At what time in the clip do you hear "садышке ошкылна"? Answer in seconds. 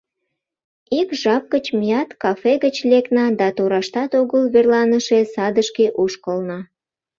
5.33-6.59